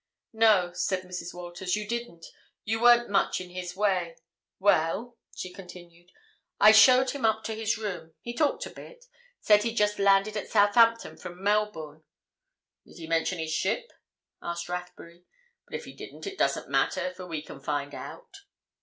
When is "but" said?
15.67-15.75